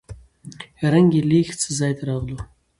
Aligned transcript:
رنګ 0.91 1.09
يې 1.17 1.21
لېږ 1.29 1.49
څه 1.61 1.69
ځاى 1.77 1.93
ته 1.97 2.03
راغلو. 2.09 2.37